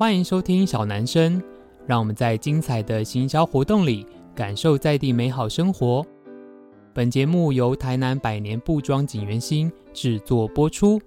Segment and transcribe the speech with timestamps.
[0.00, 1.42] 欢迎收听小男生，
[1.86, 6.02] 让我们在精彩的行销活动里感受在地美好生活。
[6.94, 10.98] 本节目由台南百年布庄锦源兴制作播出。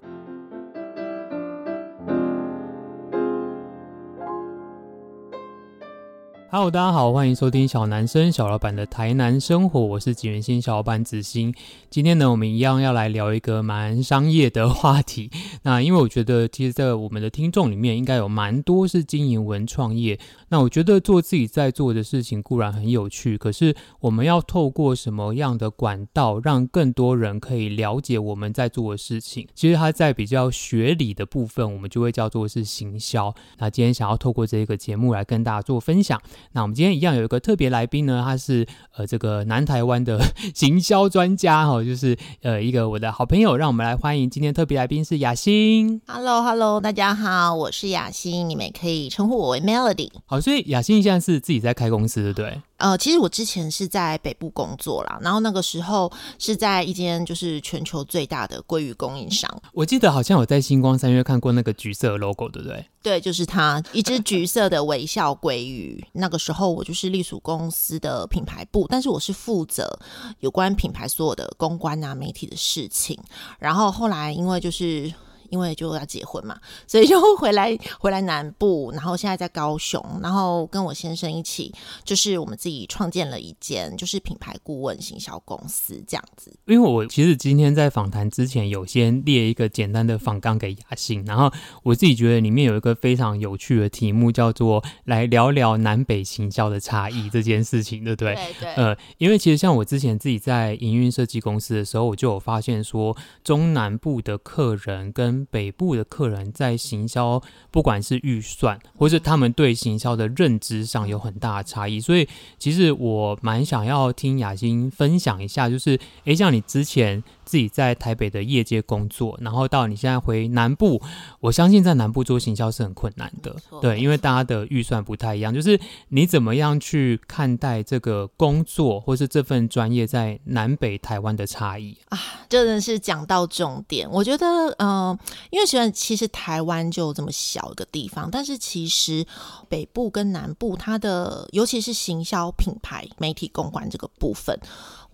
[6.56, 11.52] Hello，大家好，欢迎收听小男生小老板的台南生活，我是锦源兴小老板子欣。
[11.90, 15.32] 今天呢，我们一样要来聊一个蛮商业的话题。
[15.62, 20.16] 那因为我觉得，其实，在我们的听众里面，应该有蛮多是经营文创业。
[20.50, 29.48] 那我觉得做自己在做的事情固然很有趣，可是我们要透过什么样的管道，让更多人可以了解我们在做的事情？
[29.56, 33.34] 其实它在比较学理的部分，我们就会叫做是行销。
[33.58, 36.22] 那今天想要透过这个节目来跟大家做分享。
[36.52, 38.66] 那我们今天一样有一个特别来宾呢，他是
[38.96, 40.20] 呃这个南台湾的
[40.54, 46.00] 行销专家哈，就是呃一个我的好朋友，让我们来欢迎今天特别来宾是雅欣。
[46.06, 50.10] Hello Hello，大家好，我是雅欣，你们可以称呼我为 Melody。
[50.26, 50.40] 好。
[50.40, 52.60] 所以雅欣现在是自己在开公司，对不对？
[52.76, 59.48] 呃，其实我之前是在北部工作啦，然后那个时候是在一间就是全球最大的鲑鱼供应商。
[59.72, 62.84] 我记得好像有在星光三月看过那个橘色 logo，对不对？
[63.02, 66.04] 对，就是它，一只橘色的微笑鲑鱼。
[66.12, 69.98] 那个时候我就是隶属公司的品牌部，但是我是负责
[70.40, 73.18] 有关品牌所有的公关啊、媒体的事情。
[73.58, 75.12] 然后后来因为就是。
[75.54, 86.52] 因为就要结婚嘛，所以就回来回来南部，然后现在在高雄，然后跟我先生一起，就是我们自己创建了一间就是品牌顾问行销公司这样子。
[86.66, 91.48] 因为我其实今天在访谈之前有先列一个简单的访纲给雅欣，然后
[91.84, 98.34] 我自己觉得里面有一个非常有趣的题目，叫做来聊聊南北行销的差异这件事情，对不对？
[98.34, 98.74] 对对。
[98.74, 112.28] 呃，因为其实像我之前自己在营运设计公司的时候，我就有发现说，中南部的客人跟北部的客人在行销，不管是预算，或是他们对行销的认知上有很大的差异，所以
[112.58, 117.22] 其实我蛮想要听雅欣分享一下，就是，诶，像你之前。
[117.44, 121.00] 自己在台北的业界工作，然后到你现在回南部，
[121.40, 125.52] 我相信在南部做行销是很困难的，对，因为大家的预算不太一样。
[125.52, 125.78] 就是
[126.08, 132.18] 你怎么样去看待这个工作，或是这份专业在南北台湾的差异啊？
[132.48, 134.08] 真的是讲到重点。
[134.10, 134.46] 我觉得，
[134.78, 135.18] 嗯、呃，
[135.50, 139.24] 因为虽然其实台湾就这么小一个地方，但是其实
[139.68, 144.58] 北部跟南部它的，尤其是行销、品牌、媒体、公关这个部分。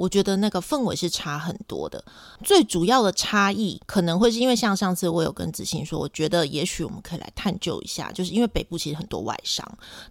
[0.01, 2.03] 我觉得那个氛围是差很多的，
[2.43, 9.63] 最主要的差异可能会是因为像上次我有跟子欣说，我觉得也许我们可以来探究一下，就是因为北部其实很多外商、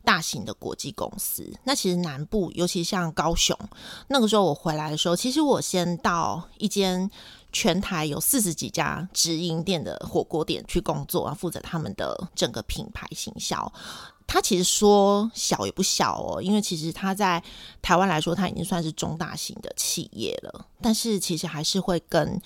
[0.05, 3.57] 大型的国际公司，那其实南部尤其像高雄，
[4.09, 7.09] 那个时候我回来的时候，其实我先到一间
[7.51, 13.73] 全台有四十几家直营店的火锅店去工作，然后负责他们的整个品牌行销。
[14.31, 17.44] 它其实说小也不小哦，因为其实它在
[17.81, 20.67] 台湾来说，它已经算是中大型的企业了。
[20.79, 22.40] 但是其实还是会跟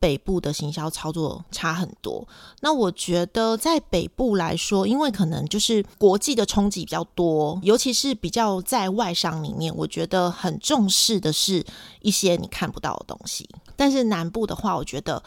[0.00, 2.26] 北部的行销操作差很多。
[2.62, 11.64] 那我觉得在北部来说，因为可能就是国际的冲击比较多，尤其是比较在外商里面，我觉得很重视的是
[12.00, 13.48] 一些你看不到的东西。
[13.76, 15.22] 但是南部的话，我觉得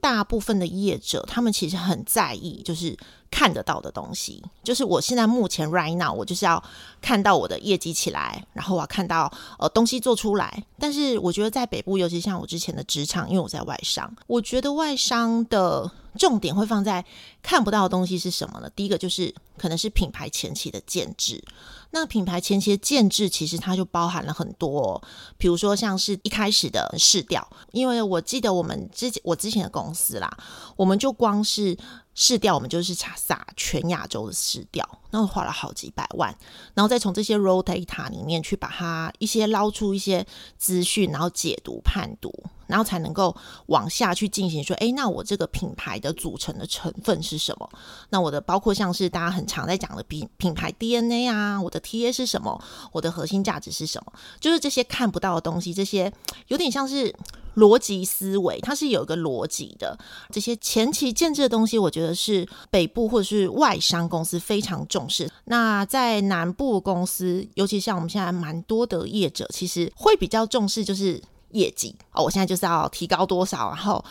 [0.00, 2.98] 大部分的业者他们其实很在意，就是。
[3.34, 6.62] 看得到的东西，就是我现在目前 right now，我就是要
[7.02, 9.28] 看到我的业绩起来，然后我要看到
[9.58, 10.64] 呃东西做出来。
[10.78, 17.04] 但是我觉得在北部，尤其像我之前的职场，因为我在外商，我觉得外商的重点会放在
[17.42, 18.70] 看不到的东西是什么呢？
[18.76, 21.42] 第一个就是可能是品牌前期的建制。
[21.90, 25.02] 那品牌前期的建制，其实它就包含了很多，
[25.36, 30.38] 比如说像是一开始的市调，因为我记得我们之前我之前的公司啦，
[30.76, 31.76] 我们就光是。
[32.14, 36.34] 市调，我们就是查撒全亚洲的市调，那花了好几百万，
[36.74, 40.24] 然后再从这些 rotata 里面去把它一些捞出一些
[40.56, 42.32] 资讯，然后解读判读。
[42.74, 43.32] 然后才能够
[43.66, 47.70] 往下去进行说，哎，那我这个品牌的组成的成分是什么？
[48.10, 52.60] 那我的包括像是大家很常在讲的品品牌 DNA 啊，我的 TA 是什么？
[52.90, 54.12] 我的核心价值是什么？
[54.40, 56.12] 就是这些看不到的东西，这些
[56.48, 57.14] 有点像是
[57.54, 59.96] 逻辑思维，它是有一个逻辑的。
[60.32, 65.30] 这些前期建制的东西，我觉得是北部或者是外商公司非常重视。
[65.44, 71.22] 那在南部公司，尤其像我们现在蛮多的业者，其实会比较重视就是。
[71.54, 74.04] 业绩哦，我现在就是要提高多少，然后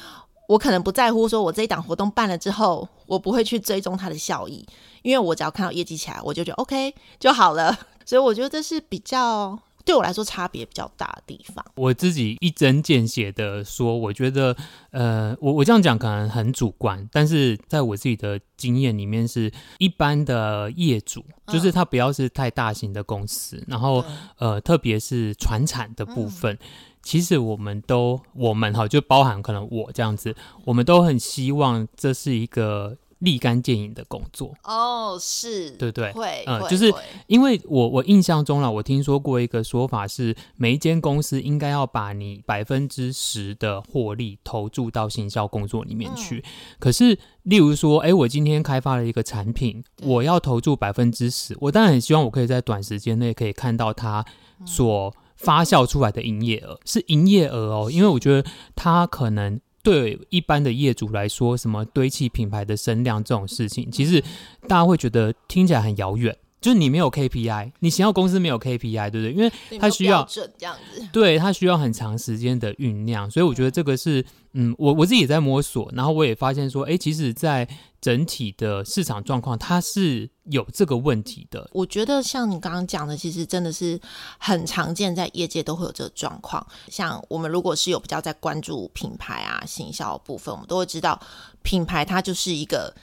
[0.48, 4.66] 我可能不在乎说，我这一档活动办了之后，我不会去追踪它的效益，
[5.02, 7.78] 因为我只要看到业绩起来，我就觉得 OK 就好了。
[8.06, 11.64] 所以我觉得这是比较对我来说差别比较大的地方。
[11.76, 14.56] 我自己一针见血的说，我觉得，
[14.92, 24.04] 呃，我我这样讲可能很主观，但是在我自己的经验里面，是一般的业主，就是他不要是太大型的公司，嗯、然后
[24.38, 26.60] 呃，特别是传产的部分，嗯、
[27.02, 30.36] 其实我们都我们哈，就包含可能我这样子，
[30.66, 32.98] 我们都很希望这是一个。
[33.24, 36.12] 立竿见影的工作哦，是对不对？
[36.12, 36.94] 会，嗯，就是
[37.28, 46.40] 因为我我印象中了，我听说过一个说法是，每一间公司应该要把你百分之十的获利投注到行销工作里面去。
[46.40, 46.44] 嗯、
[46.80, 54.26] 可是，例如说，哎，我今天开发了一个产品，我要投注百分之十，我当然很希望我可以在短时间内可以看到它
[54.66, 59.62] 所发酵出来的营业额，是营业额哦，因为我觉得它可能。
[59.84, 64.24] 对一般的业主来说，什么堆砌品牌的声量这种事情，其实
[64.68, 66.36] 大家会觉得听起来很遥远。
[66.64, 69.34] 就是你没有 KPI，你想要公司没有 KPI，对不对？
[69.34, 73.30] 因为它需要这样子，对，它需要很长时间的酝酿。
[73.30, 77.68] 所以我觉得这个是，嗯，我我自己也在摸索，然后我也发现说，哎，其实，在
[78.00, 81.70] 整体的市场状况，它是有这个问题的。
[81.74, 84.00] 我觉得像你刚刚讲的，其实真的是
[84.38, 86.66] 很常见，在业界都会有这个状况。
[86.88, 91.20] 像我们如果是有比较在关注品牌啊、行销部分，我们都会知道，
[91.62, 92.96] 品牌它就是一个。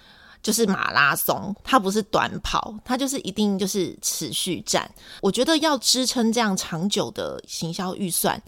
[0.43, 4.91] 就是马拉松，它不是短跑，它就是一定就是持续战。
[5.21, 8.41] 我觉得要支撑这样长久的行销预算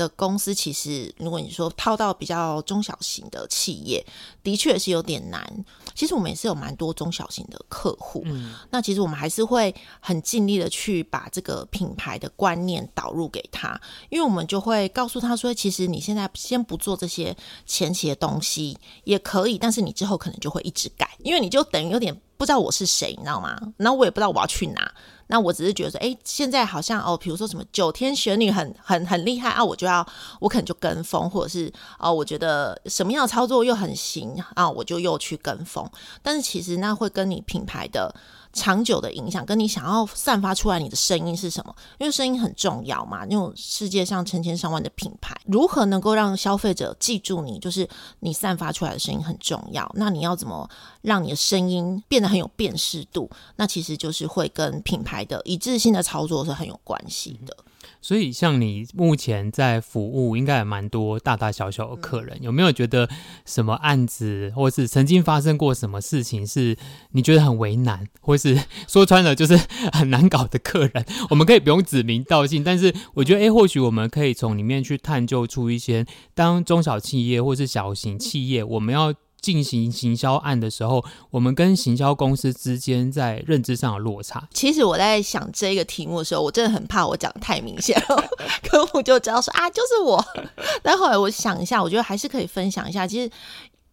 [0.00, 4.02] 的公司，其实如果你说套到比较中小型的企业，
[4.42, 5.64] 的确是有点难。
[5.94, 17.36] 其实我们也是有蛮多中小型的客户，嗯，那其实我们还是会很尽力的去把这个品牌的观念导入给他，因为我们就会告诉他说，其实你现在先不做这些
[17.66, 23.54] 前期的东西也可以，但是你之后可能就会一直改，因为你就等于有点不知道我是谁，你知道吗？
[23.76, 24.90] 那我也不知道我要去哪。
[25.26, 30.04] 那我只是觉得说，哎，现在好像哦，比如说什么九天玄女很很很厉害啊，我就要
[30.40, 35.86] 我可能就跟风，或者是哦，我觉得什么样的操作又很行啊，我就又去跟风。
[36.22, 38.14] 但是其实那会跟你品牌的。
[38.52, 41.74] 长久的影响，跟你想要散发出来你的声音是什么？
[41.98, 43.24] 因为声音很重要嘛。
[43.24, 47.58] 那种世界上成千上万的品牌，如何能够让消费者记住你？
[47.58, 47.88] 就是
[48.20, 49.90] 你散发出来的声音很重要。
[49.94, 50.68] 那你要怎么
[51.02, 53.30] 让你的声音变得很有辨识度？
[53.56, 57.56] 那其实就是会跟品牌的一致性的操作是很有关系的。
[58.02, 63.08] 所以，像你目前在服务，应该也蛮多大大小小的客人，有没有觉得
[63.44, 66.76] 什么案子，或是曾经发生过什么事情，是
[67.12, 68.58] 你觉得很为难，或是
[68.88, 69.58] 说穿了就是
[69.92, 71.04] 很难搞的客人？
[71.28, 79.14] 我们可以不用指名道姓，但是我觉得，诶，或许我们可以从里面去探究出一些，当中小企业或是小型企业，我们要。
[79.40, 84.48] 进行行销案的时候，我们跟行销公司之间在认知上的落差。
[84.52, 88.30] 其实我在想这个题目的时候，我真的很怕我讲得太明显了，
[88.62, 90.24] 客户就知道说啊，就是我。
[90.82, 93.06] 但后来我想一下，我觉得还是可以分享一下。
[93.06, 93.30] 其实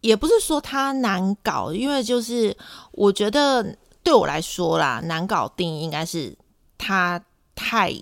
[0.00, 2.56] 也不是说他难搞，因为就是
[2.92, 6.36] 我觉得对我来说啦，难搞定应该是
[6.76, 7.22] 他
[7.54, 7.92] 太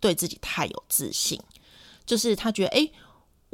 [0.00, 1.40] 对自己太有自信，
[2.04, 2.90] 就是他觉得哎。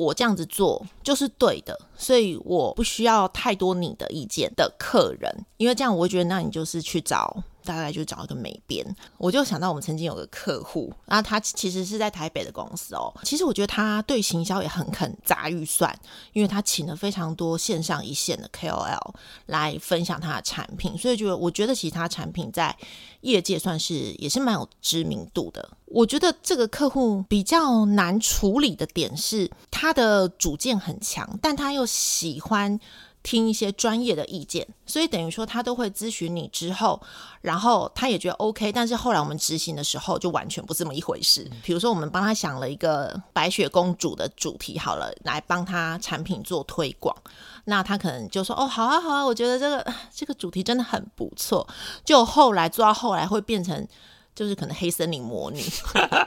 [0.02, 7.42] 我这样子做就是对的，所以我不需要太多你的意见的客人，因为这样我会觉得，那你就是去找。
[7.64, 8.84] 大概就找一个美编，
[9.18, 13.12] 我就想到我们曾经有个客户，然后他其实是在台北的公司哦。
[13.24, 15.96] 其实我觉得他对行销也很肯砸预算，
[16.32, 19.14] 因为他请了非常多线上一线的 KOL
[19.46, 22.76] 来分享他的产品，所以就我觉得其他产品在
[23.22, 25.68] 业界算是也是蛮有知名度的。
[25.86, 32.80] 我觉得这个客户比较难处理的点是，他的主见很强，但他又喜欢。
[33.22, 37.00] 听一些专业的意见，所以等于说他都会咨询你之后，
[37.40, 41.48] 然后他也觉得 OK，但是后来我们执行的时候就完全不是这么一回事。
[41.62, 47.16] 比如说我们帮他想了一个白雪公主的主题，好了，来帮他产品做推广，
[47.64, 51.66] 那他可能就说哦，好啊好啊，我觉得这个这个主题真的很不错。
[52.04, 53.86] 就后来做到后来会变成。
[54.34, 55.60] 就是可能黑森林魔女，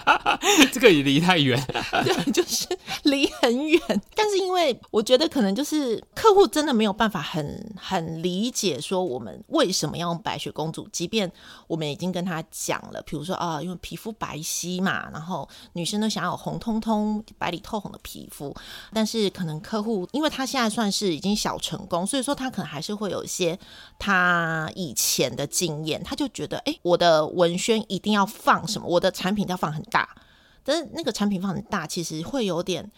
[0.72, 1.60] 这个也离太远，
[2.04, 2.68] 对， 就是
[3.04, 3.82] 离很远。
[4.14, 11.32] 但是因为我觉得可能就是客户真的没有办法很很理解说我们为什么要用白雪公主，即便
[11.68, 18.56] 我们已经跟他讲了，比如说啊，因为皮肤白皙嘛，然后女生都想要有红彤彤、白里透红的皮肤，
[18.94, 23.58] 但是可能客户因为他现在算是已经小成功，所以说他可能还是会有一些
[23.98, 27.84] 他以前的经验，他就觉得哎，我的文宣。
[27.96, 28.88] 一定要放什么？
[28.88, 30.16] 我的产品要放很大，
[30.64, 32.92] 但是那个产品放很大，其实会有点，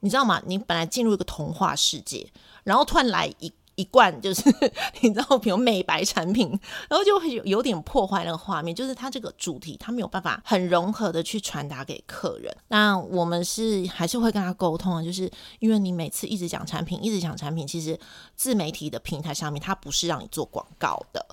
[0.00, 0.40] 你知道吗？
[0.46, 2.30] 你本来进入一个童话世界，
[2.62, 4.42] 然后突然来一一贯就是
[5.02, 6.48] 你知道，比如美白产品，
[6.88, 12.54] 然后就会有有点破坏那个画面，就是它这个主题它没有办法很融合的去传达给客人。
[12.68, 17.98] 那我们是还是会跟他沟通啊，就是因为你每次一直讲产品，一直讲产品，其实
[18.36, 21.26] 自媒体的平台上面它不是让你做广告的，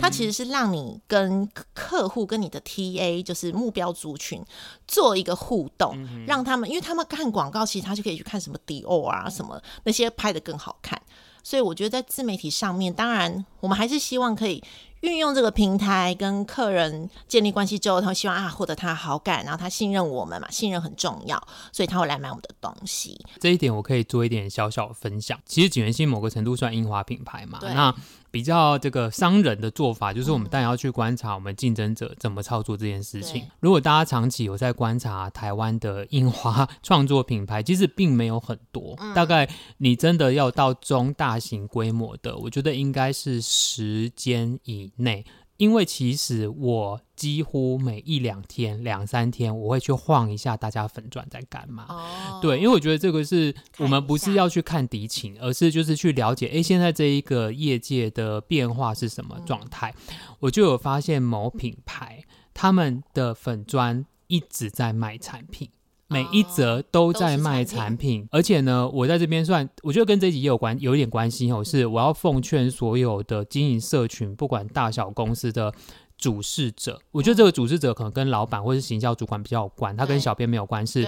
[0.00, 4.42] 它其实是让你跟客户跟你的 TA 就是目标族群
[4.86, 11.00] 做一个互动，让他们因为他们看广告，其实他就可以去看什么 Dior 啊什么那些拍的更好看。
[11.46, 14.60] 所以我觉得在自媒体上面，当然我们还是希望可以
[15.02, 23.24] 运用这个平台跟客人建立关系之后，他会希望啊获得他的好感，然后他信任我们嘛，信任很重要，所以他会来买我们的东西。
[23.38, 25.38] 这一点我可以做一点小小的分享。
[25.46, 27.94] 其实景元星某个程度算樱花品牌嘛，那。
[28.36, 33.42] 比较这个商人的做法，就是我们当然要去观察我们竞争者怎么操作这件事情。
[33.60, 38.94] 如果大家长期有在观察台湾的印花 创作品牌，其实并没有很多。
[39.14, 45.24] 大概你真的要到中大型规模的，我觉得应该是十间以内。
[45.56, 51.86] 因为其实我几乎每一两天、两三天，我会去晃一下大家粉专在干嘛。
[51.88, 52.38] 哦。
[52.42, 59.94] 对，因为我觉得这个是我们不是要去看敌情，而是就是去了解，哎，现在这一个业界的变化是什么状态。
[60.08, 60.16] 嗯。
[60.40, 62.22] 我就有发现某品牌
[62.52, 65.70] 他们的粉砖一直在卖产品。
[66.08, 71.64] 每一则都在卖产品，而且呢，我在这边算，我觉得跟这集也有关，有一点关系哦。
[71.64, 75.72] 是我要奉劝所有的经营社群，不管大小公司的
[76.16, 81.06] 主事者，我觉得这个主事者可能跟老板或是行销主管比较有关，他跟小编没有关系。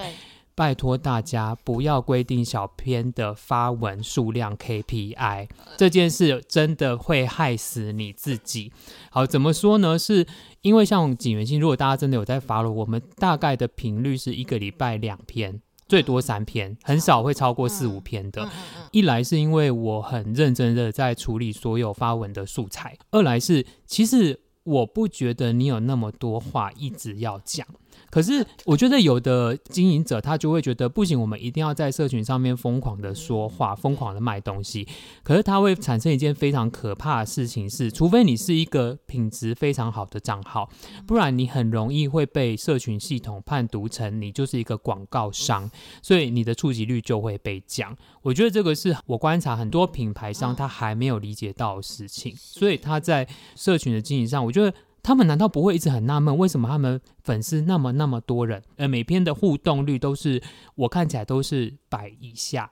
[0.59, 5.47] 拜托大家不要规定小编的发文数量 KPI，
[5.77, 8.73] 这件事真的会害死你自己。
[9.09, 9.97] 好，怎么说呢？
[9.97, 10.27] 是
[10.59, 18.49] 因为像景元信，如果大家真的有在 follow，我们大概的频率是一个礼拜两篇，最多三篇，很少会超过四五篇的。
[18.91, 27.65] 一来是因为我很认真的在处理所有发文的素材，二来是其实我不觉得你有那么多话一直要讲。
[28.09, 34.87] 可是我觉得有的经营者他就会觉得不行，我们一定要在社群上面疯狂的说话，疯狂的卖东西。
[35.23, 40.69] 可是它会产生一件非常可怕的事情是，除非你是一个品质非常好的账号，
[41.05, 45.69] 不然你很容易会被社群系统判读成你就是一个广告商，
[46.01, 47.95] 所以你的触及率就会被降。
[48.21, 54.73] 我觉得这个是我观察很多品牌商他还没有理解到的事情，所以他在社群的经营上，我觉得。
[55.01, 60.41] 他们难道不会一直很纳闷，为什么他们粉丝那么那么多人，呃，每篇的互动率都是
[60.75, 62.71] 我看起来都是百以下，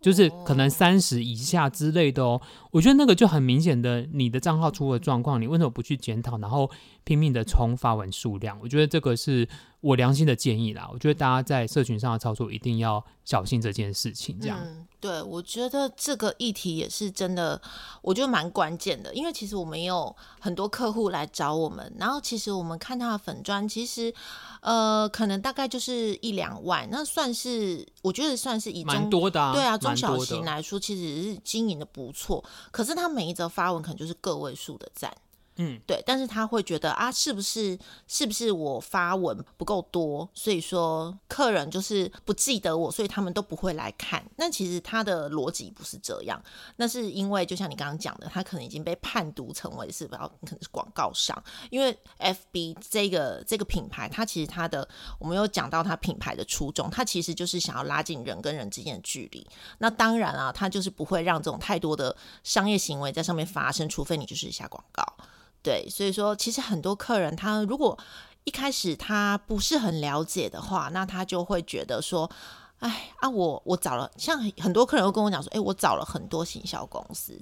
[0.00, 2.40] 就是可能三十以下之类的哦。
[2.72, 6.70] 我觉得那个就很明显的，你的账号出了状况，你为什么不去检讨，然后
[7.08, 8.58] 拼命的冲发文数量？
[8.60, 9.48] 我觉得这个是
[9.80, 10.86] 我良心的建议啦。
[10.92, 14.58] 我觉得大家在社群上的操作一定要小心这件事情，这样。
[14.62, 17.62] 嗯对，我觉得这个议题也是真的，
[18.02, 24.12] 我觉得蛮关键的，因为其实我们也有很多客户来找我们，然后其实我们看他的粉砖，其实
[24.60, 35.16] 呃，可能大概就是一两万，那算是我觉得算是以中多的啊，对啊，中小型来说，其实是经营的不错，可是他每一则发文可能就是个位数的赞。
[35.60, 44.24] 嗯，对，但是他会觉得啊，是不是是不是我发文不够多，所以说客人就是不记得我，所以他们都不会来看。
[44.36, 46.40] 那其实他的逻辑不是这样，
[46.76, 51.36] 那是因为就像你刚刚讲的，他可能已经被判读成为是不要可能是广告商，
[51.70, 54.88] 因为 FB 这个这个品牌，它其实它的
[55.18, 59.44] 我们有讲到它品牌的初衷，它其实就是想要拉近人跟人之间的距离。
[59.78, 65.04] 那当然啊，它就是不会让这种太多的商业行为在上面发生，除非你就是下广告。
[65.68, 67.98] 对，所以说其实很多客人他如果
[68.44, 72.30] 一开始他不是很了解的话，那他就会觉得说，
[72.78, 77.38] 哎啊，我我找了，像很多客人会跟我讲说，哎，我找了很多行销公司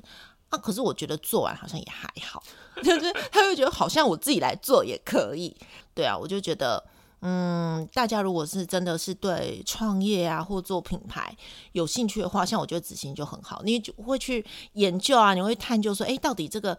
[0.49, 2.43] 啊，可是我觉得做完好像也还好，
[2.83, 5.57] 就是他会觉得好像我自己来做也可以。
[5.95, 6.85] 对啊，我就觉得，
[7.21, 11.33] 嗯，大家如果是真的是对创业啊或做品牌
[11.71, 16.77] 有兴趣的话，像我觉得子欣就很好，你就会去研究啊，你会探究说，哎，到底这个。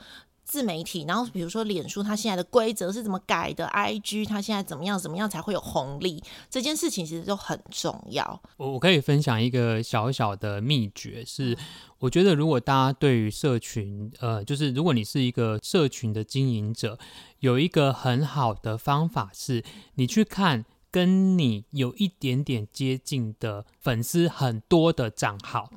[0.48, 4.98] 自媒体，然后比如说脸书，它现在的规则是怎么改的？IG 它现在怎么样？
[4.98, 6.24] 怎么样才会有红利？
[6.50, 8.42] 这件事情其实就很重要。
[8.56, 11.56] 我我可以分享一个小小的秘诀，是
[12.00, 16.98] 我觉得如果大家对于社群，呃，就是如果你是一个社群的经营者，
[17.40, 19.62] 有一个很好的方法是，
[19.96, 25.70] 你去看跟你有一点点接近的粉丝很多的账号。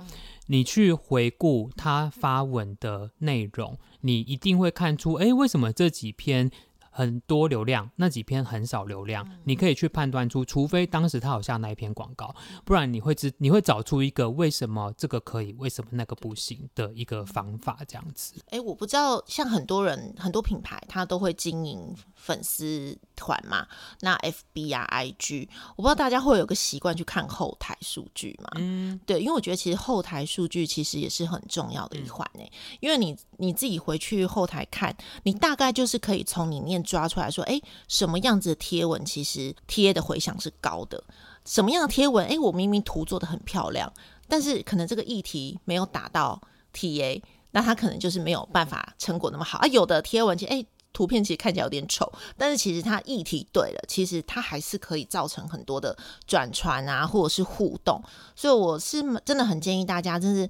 [0.47, 6.51] 你去回顾他发文的内容，你一定会看出，哎，为什么这几篇
[6.91, 18.35] 很多流量，那几篇很少流量，你可以去判断出，除非当时他有下那一篇广告，不然你会知你会找出一个为什么这个可以，为什么那个不行的一个方法，这样子。
[18.51, 23.67] 哎，我不知道，像很多人很多品牌，他都会经营粉丝团嘛，
[24.01, 28.49] 那 FB 啊 IG，我不知道大家会有个习惯去看后台数据嘛？
[28.57, 32.43] 嗯，对，因为我觉得其实后台数据其实也是很重要的一环呢，
[32.81, 41.03] 因为你你自己回去后台看，你大概就是可以从里面抓出来说，哎，什么样子的贴文其实贴的回响是高的，
[41.45, 43.93] 什么样的贴文，哎，我明明图做的很漂亮，
[44.29, 46.41] 但是可能这个议题没有打到
[46.75, 49.67] TA，那他可能就是没有办法成果那么好啊。
[49.67, 55.97] 有的贴文其实，哎，图片其实看起来有点丑，但是其实它议题对了，其实它还是可以造成很多的
[56.27, 58.03] 转传啊，或者是互动。
[58.35, 60.49] 所以我是真的很建议大家，真是。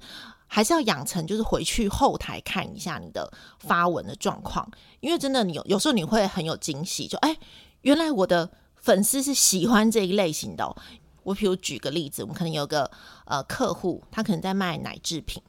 [0.53, 7.37] 还是要养成，就是回去后台看一下你的发文的状况，因为真的你有有时候你会很有惊喜，就哎，
[7.83, 10.75] 原来我的粉丝是喜欢这一类型的。
[11.23, 12.91] 我比如举个例子，我们可能有个
[13.23, 15.41] 呃客户，他可能在卖奶制品，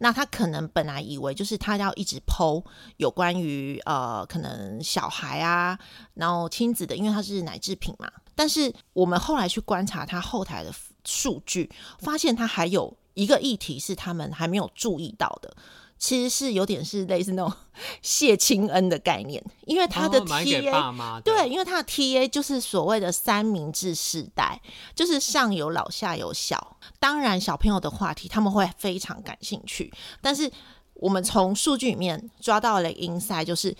[0.00, 2.60] 那他可能本来以为就是他要一直剖
[2.96, 5.78] 有关于呃可能小孩啊，
[6.14, 8.10] 然后亲子的，因为他是奶制品嘛。
[8.34, 10.72] 但是我们后来去观察他后台的
[11.04, 12.92] 数据，发现他还有。
[13.18, 15.52] 一个议题是他们还没有注意到的，
[15.98, 17.52] 其实是有点是类似那种
[18.00, 24.60] 谢清恩的概念，因为他的 TA 对，因为他的 TA 就是所谓的三明治世代，
[24.94, 30.48] 就是上有老下有小，当然小朋友的话题他们会非常感兴趣，但是
[30.94, 33.76] 我们从数据里面抓到了 insight，就是。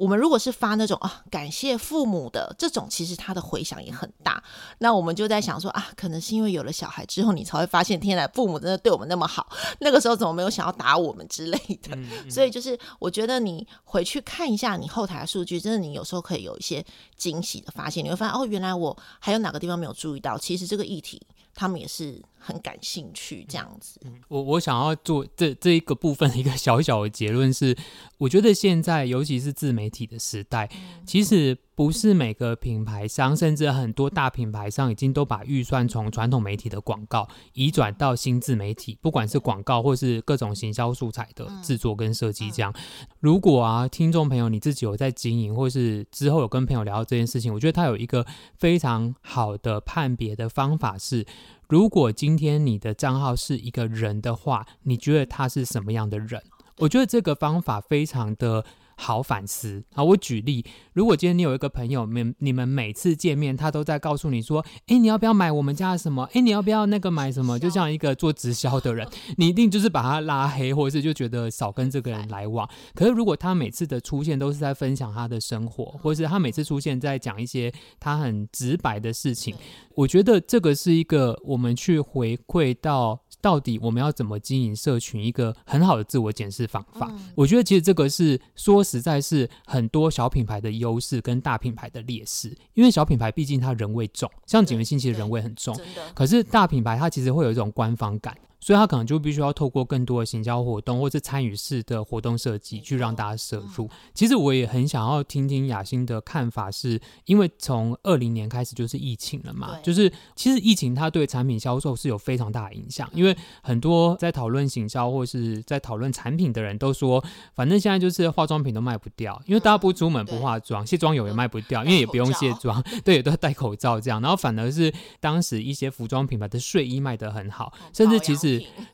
[0.00, 4.42] 我们如果是发那种啊，感谢父母的这种，其实它的回响也很大。
[4.78, 9.46] 那我们就在想说啊，可能是因为有了小孩之后，你才会发现，天哪，父母真的对我们那么好。
[9.80, 11.94] 那个时候怎么没有想要打我们之类的？
[11.94, 16.82] 嗯嗯、 所以就是我觉得你回去看一下你后台的数据，真的你有时候可以有一些
[17.18, 18.02] 惊喜的发现。
[18.02, 21.20] 你会发现哦，原来我还有哪个地方没有注意到，其实这个议题。
[21.52, 24.00] 他们也是很感兴趣，这样子。
[24.28, 27.76] 我我想要做这这一个部分的一个小小的结论是，
[28.16, 30.68] 我觉得现在尤其是自媒体的时代，
[31.04, 42.50] 其实不是每个品牌商，甚至很多大品牌商已经都把预算从传统媒体的广告移转到新自媒体，不管是广告或是各种行销素材的制作跟设计。
[42.50, 42.74] 这样，
[43.20, 48.26] 如果啊，听众朋友你自己有在经营，或是之后有跟朋友聊到这件事情，我觉得他有一个
[48.56, 51.26] 非常好的判别的方法是。
[51.70, 56.42] 如果今天你的账号是一个人的话，你觉得他是什么样的人？
[56.78, 58.64] 我觉得这个方法非常的。
[59.00, 60.04] 好反思啊！
[60.04, 66.28] 我举例，如果今天你有一个朋友，你你们每次见面，他都在告诉你说：“哎，你要不要买我们家的什么？
[66.34, 69.08] 哎，你要不要那个买什么？”就像一个做直销的人，
[69.38, 72.68] 你一定就是把他拉黑，或者是就觉得少跟这个人来往。
[72.94, 79.54] 可是如果他每次的出现都是在分享他的生活，或者是他每次出现在讲一些他很直白的事情，
[79.94, 83.22] 我觉得这个是一个我们去回馈到。
[83.40, 85.20] 到底我们要怎么经营社群？
[85.20, 92.56] 一个很好的自我检视方法，嗯、我觉得其实这个是说实在是很多小品牌的优势跟大品牌的劣势。
[92.74, 95.78] 因为小品牌毕竟它人味重，像景元信其实人味很重，
[96.14, 98.36] 可是大品牌它其实会有一种官方感。
[98.60, 103.88] 所以他可能就必须要透过更多的行销活动，或是参与式的活动设计，去让大家摄入。
[104.14, 128.49] 其实我也很想要听听雅欣的看法是，是因为从二零年开始就是疫情了嘛，就是其实疫情它对产品销售是有非常大的影响，因为很多在讨论行销或是在讨论产品的人都说，反正现在就是化妆品都卖不掉，因为大家不出门不化妆，卸妆油也卖不掉，因为也不用卸妆， 对，也都要戴口罩这样，然后反而是当时一些服装品牌的睡衣卖得很好，甚至其实。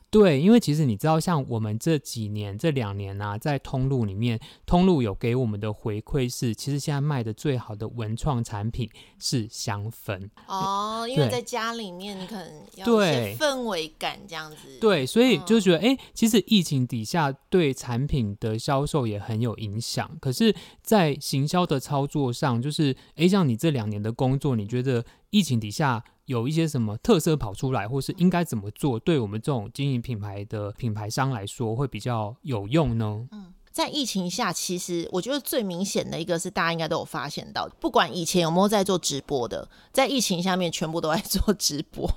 [0.09, 8.89] 对，因为其实你知道，像我们这几年、这两年啊，在通路里面，通路有给我们的回馈是，其实现在卖的最好的文创产品
[9.19, 14.79] 是香氛哦，因为在家里面你可能要一些氛围感这样子。
[14.79, 20.09] 对，对，所以就觉得，哎，其实疫情底下对产品的销售也很有影响。
[20.21, 25.03] 可是，在行销的操作上，就是，哎，像你这两年的工作，你觉得
[25.37, 26.03] 疫情底下？
[26.25, 33.25] 有一些什么特色跑出来，或是应该怎么做，对我们这种经营品牌的品牌商来说会比较有用呢？
[33.31, 42.09] 嗯，在疫情下，其实我觉得最明显的一个是大家应该都有发现到，不管以前有没有在做直播的，在疫情下面全部都在做直播。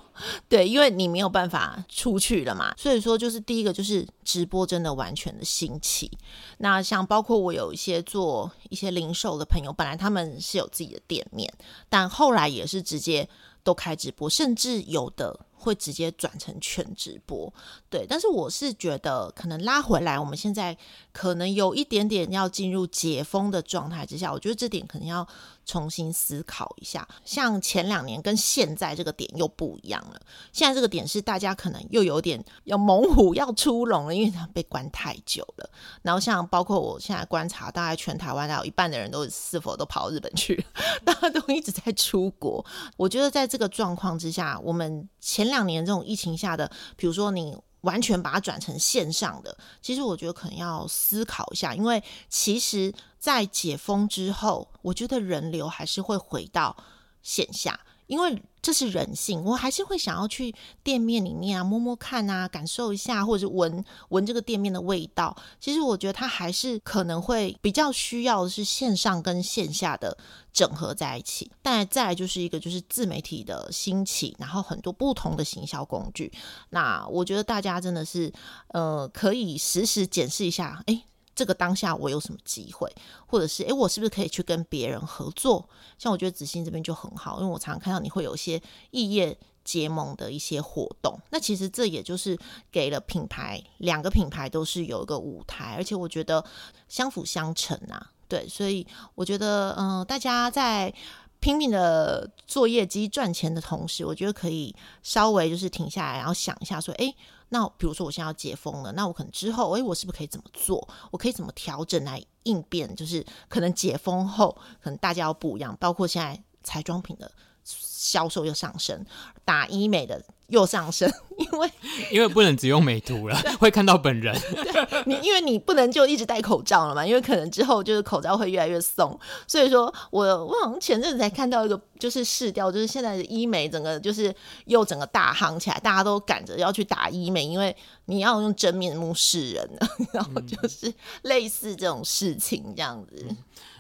[0.49, 6.11] 对，因为你没有办法出去了嘛，所以说就是第一个就是直播真的完全的兴起。
[6.57, 11.53] 那像包括我有一些做一些零售的朋友，本来他们是有自己的店面，
[11.91, 13.29] 但后来也是直接。
[13.63, 17.53] 都开直播，甚至有的会直接转成全直播，
[17.91, 18.07] 对。
[18.09, 20.77] 但是我是觉得，可能拉回来，我们现在
[21.13, 25.27] 可能有一点点要进入解封的状态之下，我觉得这点可能要
[25.65, 27.07] 重新思考一下。
[27.25, 30.21] 像前两年跟现在这个点又不一样了，
[30.53, 35.71] 现在这个点是大家可能又有点要猛虎要出笼了，因为他被关太久了。
[36.03, 40.65] 然后像包括我现在观察，大概全台湾大概有一半的人都是否都跑到日本去，
[41.05, 42.65] 大家都一直在出国。
[42.97, 56.77] 我觉得在这个状况之下，我们前两年这种疫情下的，比如说你完全把它转成线上的，其实我觉得可能要思考一下，因为其实，在解封之后，我觉得人流还是会回到
[57.23, 57.81] 线下。
[58.11, 65.35] 因为这是人性，我还是会想要去店面里面啊，摸摸看啊，感受一下，或者是闻闻这个店面的味道。
[65.61, 70.19] 其实我觉得它还是可能会比较需要的是线上跟线下的
[70.53, 71.49] 整合在一起。
[71.63, 76.33] 但再来就是一个就是自媒体的兴起，然后很多不同的行销工具。
[76.71, 78.33] 那我觉得大家真的是
[78.71, 81.05] 呃，可以时时检视一下，哎。
[81.41, 82.95] 这个当下我有什么机会，
[83.27, 85.67] 或者是诶，我是不是可以去跟别人合作？
[85.97, 91.19] 像我觉得子欣这边就很好，因为我常常看到你会有一些异业结盟的一些活动。
[91.31, 92.39] 那其实这也就是
[92.71, 96.45] 给了品牌，两个品牌都是有一个舞台，而且我觉得
[96.91, 98.11] 相辅相成啊。
[98.29, 100.93] 对，所以我觉得，嗯、大家在
[101.41, 107.17] 拼命的做业绩赚钱的同时，我觉得可以稍微就是停下来，然后想一下说，诶。
[107.51, 110.89] 那比如说我现在要解封了，那我可能之后，诶，我是不是可以怎么做？
[111.11, 112.95] 我可以怎么调整来应变？
[112.97, 117.31] 就是可能解封后，可能大家要不一样，包括现在彩妆品的
[117.63, 119.05] 销售又上升，
[119.45, 120.25] 打医美的。
[120.51, 121.71] 又上升， 因为
[122.11, 124.37] 因为不能只用美图了，会看到本人。
[124.55, 129.19] 对，你因为你不能就一直戴口罩了嘛，因为可能之后就是口罩会越来越松。
[129.47, 134.35] 所以说我我好像前阵子才看到一个就是试调，就是现在的医美整个就是
[134.67, 137.75] 又整个大夯起来，大家都赶着要去打医美，因为
[138.11, 139.71] 你要用真面目示人，
[140.13, 140.93] 然后就是
[141.23, 143.27] 类似这种事情这样子。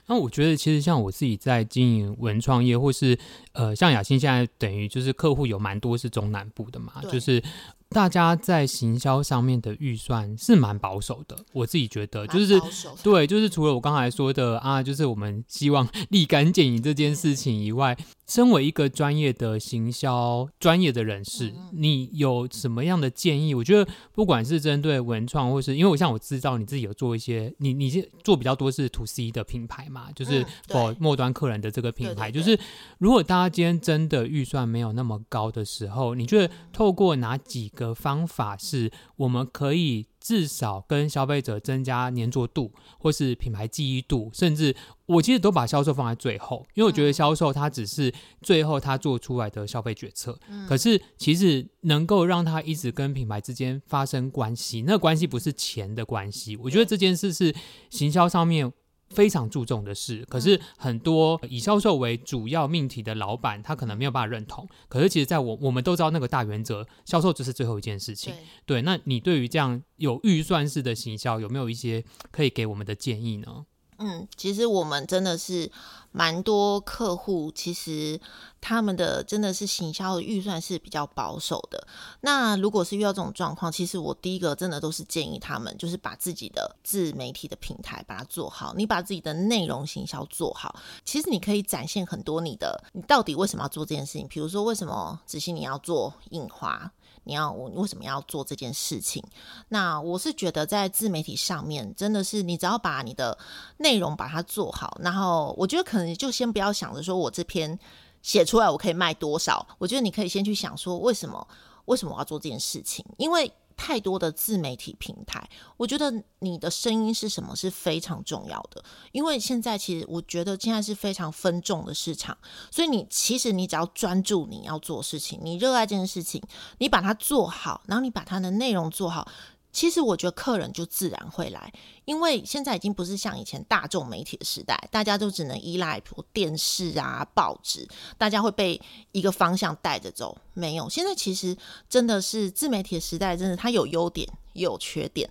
[0.06, 3.18] 那我觉得，其实像我自己在经营文创业，或是
[3.52, 7.42] 呃，像雅欣现在等于就是客户有蛮多是中南部的嘛，就是。
[7.90, 12.58] 大家在行销上面的预算是蛮保守的，我自己觉得就是
[13.02, 17.96] 对，就是除了我刚才说的啊， 就是我们希望立竿见影这件事情以外，
[18.28, 23.54] 身为一个专业的行销专业的人士，你有什么样的建议？
[23.54, 32.56] 我觉得不管是针对文创，或是因为我像我知道你自己有做一些，你你是做比较多是 to C 的品牌嘛，就是 for 末端客人的这个品牌，就是
[32.98, 48.12] 如果大家今天真的预算没有那么高的时候，你觉得透过哪几个的方法是，我们可以至少跟消费者增加黏着度，或是品牌记忆度，甚至我其实都把销售放在最后，因为我觉得销售它只是
[48.42, 50.38] 最后他做出来的消费决策，
[50.68, 57.54] 可是其实能够让他一直跟品牌之间发生关系，那关系不是钱的关系，我觉得这件事是
[57.88, 58.72] 行销上面。
[59.10, 64.68] 非常注重的事，可是很多以销售为主要命题的老板，他可能没有办法认同。
[64.88, 68.32] 可是其实，在我我们都知道那个大原则，销售只是最后一件事情。
[68.66, 73.66] 对，对，那你对于这样有预算式的行销，有没有一些可以给我们的建议呢？
[74.02, 75.70] 嗯，其实我们真的是
[76.10, 78.18] 蛮多客户，其实
[78.58, 81.86] 他们的真的是行销的预算是比较保守的。
[82.22, 94.26] 那如果是遇到这种状况，其实我第一个真的都是建议他们，就是把自己的自媒体的平台把它做好，你把自己的内容行销做好，其实你可以展现很多你的，你到底为什么要做这件事情？
[94.26, 96.90] 比如说，为什么子欣你要做印花？
[97.24, 99.22] 你要我为什么要做这件事情？
[99.68, 103.38] 那我是觉得在自媒体上面，真的是你只要把你的
[103.78, 107.78] 内容把它做好，然后我觉得可能就先不要想着说我这篇
[108.22, 111.46] 写出来我可以卖多少，我觉得你可以先去想说为什么
[111.86, 113.52] 为什么我要做这件事情，因为。
[113.82, 115.42] 太多的自媒体平台，
[115.78, 118.84] 我觉得你的声音是什么是非常重要的。
[119.10, 122.36] 因为现在其实我觉得现在是非常分众的市场，
[122.70, 126.42] 所以你其实你只要专注你要做事情，你热爱这件事情，
[126.76, 129.26] 你把它做好，然后你把它的内容做好。
[129.72, 131.72] 其实我觉得客人就自然会来，
[132.04, 136.02] 因为现在已经不是像以前大众媒体的时代，大家都只能依赖
[136.32, 138.80] 电视啊、报纸，大家会被
[139.12, 140.36] 一个方向带着走。
[140.54, 141.56] 没有，现在其实
[141.88, 145.30] 真的是自媒体的时代，真的它有优点也有缺点。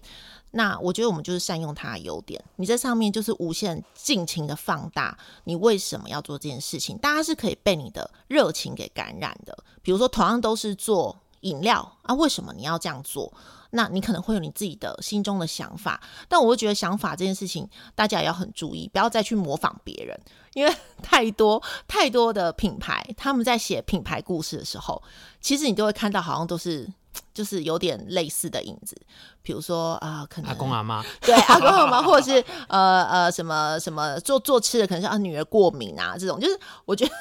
[0.52, 9.58] 那我觉得我们就是善用它的优点，你在上面就是无限尽情的放大你为什么要做这件事情，大家是可以被你的热情给感染的。
[9.82, 11.18] 比如说，同样都是做。
[11.44, 13.32] 饮料啊，为什么你要这样做？
[13.72, 20.20] 那你可能会有你自己的心中的想法，但我会觉得想法这件事情，大家也要很注意，不要再去模仿别人，
[20.54, 25.02] 因为 太多太多的品牌，他们在写品牌故事的时候，
[25.42, 26.92] 其实你都会看到，好像都是。
[27.34, 28.96] 就是有点类似的影子，
[29.42, 37.12] 比如说啊、呃，可能阿公阿妈，对阿公阿妈，或者是呃呃什么什么做做吃的，可能是啊女儿过敏啊这种，就是我觉得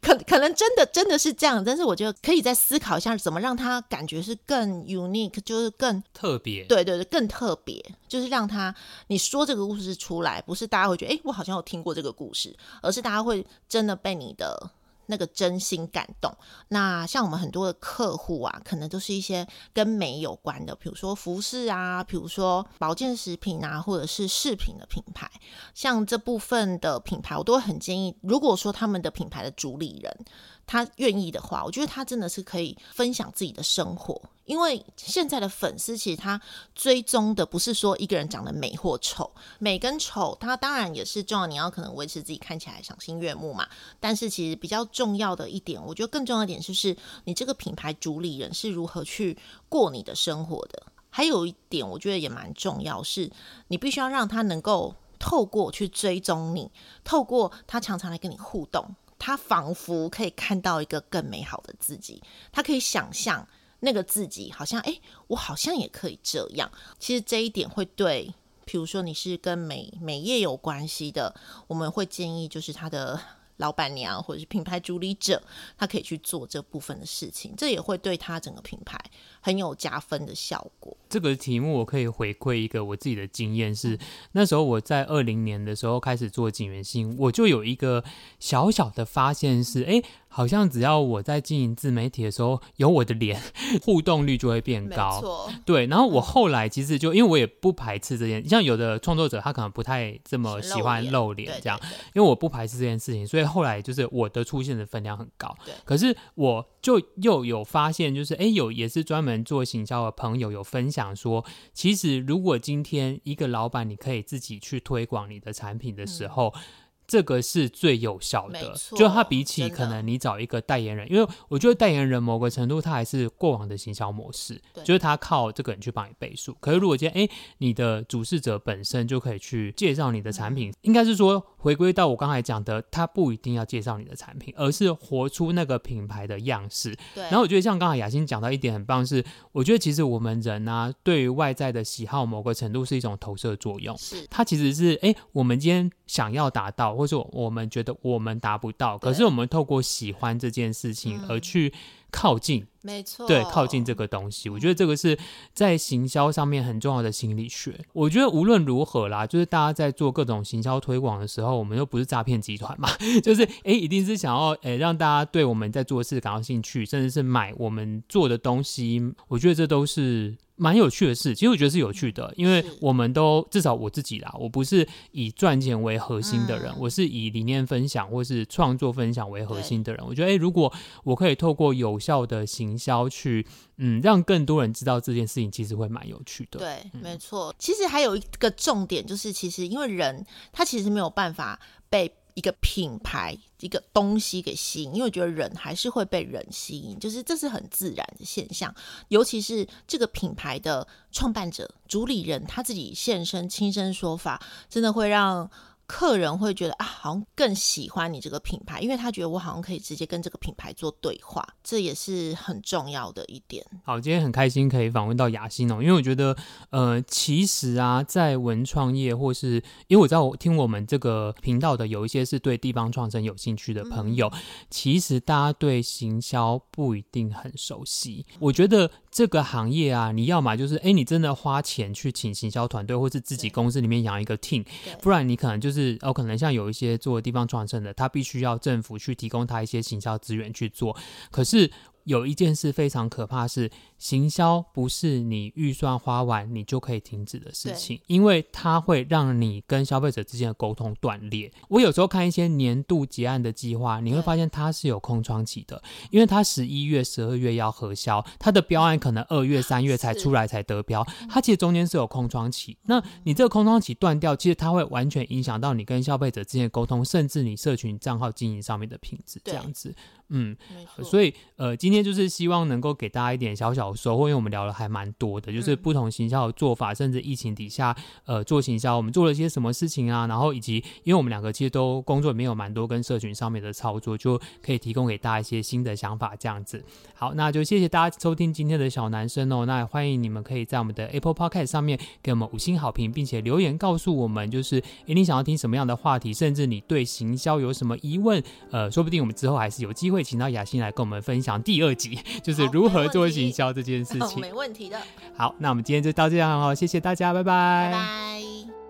[0.00, 8.74] 可可能真的真的是这样，但是我觉得可以再思考一下，怎么让他感觉是更 unique，就是更特别，对对对，更特别，就是让他
[9.06, 14.70] 你说这个故事出来，不是大家会觉得哎，我好像有听过这个故事，而是大家会真的被你的。
[15.06, 16.32] 那个真心感动。
[16.68, 25.30] 那像我们很多的客户啊，可能都是一些跟美有关的，比如说服饰啊，比如说保健食品啊，或者是饰品的品牌。
[25.74, 30.24] 像这部分的品牌，我都很建议，如果说他们的品牌的主理人，
[30.66, 36.40] 他愿意的话，我觉得他真的是可以分享自己的生活，因为现在的粉丝其实他
[36.74, 43.68] 追踪的不是说一个人长得美或丑，美跟丑，他当然也是重要，你要可能维持自己看起来赏心悦目嘛。
[44.00, 50.82] 但是其实比较重要的一点，我觉得更重要一点就是你这个品牌主理人是如何去过你的生活的。
[51.08, 53.30] 还有一点，我觉得也蛮重要，是
[53.68, 56.70] 你必须要让他能够透过去追踪你，
[57.04, 58.94] 透过他常常来跟你互动。
[59.18, 63.46] 他仿佛可以看到一个更美好的自己，他可以想象
[63.80, 66.70] 那个自己好像，哎，我好像也可以这样。
[66.98, 68.32] 其实这一点会对，
[68.64, 71.34] 比如说你是跟美美业有关系的，
[71.66, 73.20] 我们会建议就是他的。
[73.58, 75.42] 老板娘或者是品牌主理者，
[75.78, 79.02] 他可以去做这部分的事情，这也会对他整个品牌
[79.46, 80.96] 很有加分的效果。
[81.08, 83.96] 这个题目我可以回馈一个我自己的经验是，
[84.32, 88.02] 那时候我在二零年的时候开始做景元星，我就有一个
[88.40, 90.02] 小小的发现是，哎。
[90.28, 93.40] 好像只要我在经营自媒体的时候有我的脸，
[93.82, 95.14] 互动率就会变高。
[95.14, 95.86] 没错，对。
[95.86, 101.80] 然后我后来其实就因为我也不排斥这件，像有的创作者他可能不太这么喜欢露脸这样，
[102.12, 105.56] 因为我不排斥这件事情，所以后来就是我的出现的分量很高。
[105.64, 105.72] 对。
[105.86, 116.52] 可是我就又有发现，就是哎，有也是专门做行销的朋友有分享说，其实如果今天一个老板你可以自己去推广你的产品的时候。
[116.54, 116.60] 嗯
[117.06, 126.56] 这个是最有效的，就它比起可能你找一个代言人，因为我觉得代言人某个程度他还是过往的行销模式，就是他靠这个人去帮你背书。
[126.58, 136.96] 可是如果今天哎，你的主事者本身就可以去介绍你的产品，嗯、应该是说回归到我刚才讲的，他不一定要介绍你的产品，而是活出那个品牌的样式。
[137.14, 137.22] 对。
[137.24, 146.95] 然后我觉得像刚才雅欣讲到一点很棒是，我觉得其实我们人啊，对于外在的喜好某个程度是一种投射作用，是它其实是哎，我们今天想要达到。
[146.96, 151.72] 或者我们觉得我们达不到，可是我们透过喜欢这件事情而去
[152.16, 155.18] 靠近，嗯、没错，对，靠近这个东西，我觉得这个是
[155.52, 157.78] 在行销上面很重要的心理学。
[157.92, 162.88] 我觉得无论如何啦，就是大家在做各种行销推广的时候，我们又不是诈骗集团嘛，
[163.22, 169.12] 就是哎，一定是想要哎让大家对我们在做的事感到兴趣，甚至是买我们做的东西。
[169.28, 170.34] 我觉得这都是。
[170.58, 180.02] 蛮有趣的事，其实我觉得是有趣的，因为我们都至少我自己啦，我不是以赚钱为核心的人，嗯、我是以理念分享或是创作分享为核心的人。
[180.02, 180.72] 我觉得，诶，如果
[181.04, 183.44] 我可以透过有效的行销去，
[183.78, 186.60] 嗯，让更多人知道这件事情，其实会蛮有趣的。
[186.60, 187.54] 对，没错。
[187.58, 191.58] 其实还有一个重点，就是其实因为人他其实没有办法
[191.90, 192.12] 被。
[192.36, 198.70] 一个品牌，一个东西给吸引，因为我觉得人还是会被人吸引，就是这是很自然的现象。
[199.08, 204.38] 尤其是这个品牌的创办者、主理人他自己现身亲身说法，
[204.68, 205.50] 真的会让。
[205.86, 213.64] 客人会觉得啊，好像更喜欢你这个品牌，因为他觉得我好像可以直接跟这个品牌做对话，这也是很重要的一点。
[213.84, 216.36] 好，今天很开心可以访问到雅欣哦，因为我觉得，
[216.70, 228.26] 呃，其实啊，在文创业或是，因为我知道我听我们这个频道的有一些是对地方创生有兴趣的朋友，嗯、其实大家对行销不一定很熟悉。
[228.40, 234.62] 我觉得这个行业啊，你要么就是，哎，你真的花钱去请行销团队，或是自己公司里面养一个 team，
[235.00, 235.76] 不然你可能就是。
[235.76, 240.96] 是哦，可能像有一些做地方创生的，他必须要政府去提供他一些行销资源去做，
[241.30, 241.70] 可是。
[242.06, 251.52] 有一件事非常可怕，是行销不是你预算花完你就可以停止的事情，因为它会让你跟消费者之间的沟通断裂。
[251.68, 262.78] 我有时候看一些年度结案的计划，你会发现它是有空窗期的，因为它十一月、十二月要核销，它的标案可能二月、三月才出来才得标，它其实中间是有空窗期。
[262.84, 269.40] 那你这个空窗期断掉，其实它会完全影响到你跟消费者之间的沟通，甚至你社群账号经营上面的品质。
[269.44, 269.92] 这样子。
[270.28, 270.56] 嗯，
[271.02, 286.84] 所以呃，今天就是希望能够给大家一点小小的收获，因为我们聊了还蛮多的，就是不同行销的做法，嗯、甚至疫情底下呃做行销，我们做了些什么事情啊，然后以及因为我们两个其实都工作里面有蛮多跟社群上面的操作，就可以提供给大家一些新的想法，这样子。
[287.14, 304.40] 好，那就谢谢大家收听今天的小男生哦，那也欢迎你们可以在我们的 Apple Podcast 上面给我们五星好评，并且留言告诉我们，就是诶你想要听什么样的话题，甚至你对行销有什么疑问，呃，说不定我们之后还是有机会请到雅欣来跟我们分享第二集，就是如何做行销这件 事情。
[304.40, 305.00] 没问题的。
[305.36, 307.90] 好，那我们今天就到这样哦，谢谢大家，拜拜。
[307.90, 308.85] 拜拜。